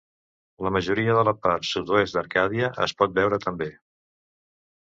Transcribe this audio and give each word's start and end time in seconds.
La 0.67 0.71
majoria 0.77 1.17
de 1.17 1.25
la 1.29 1.33
part 1.43 1.69
sud-oest 1.73 2.17
d'Arcàdia 2.17 2.73
es 2.87 2.97
pot 3.03 3.17
veure 3.21 3.41
també. 3.45 3.69